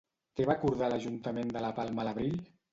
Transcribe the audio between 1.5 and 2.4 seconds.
de la Palma a l'abril?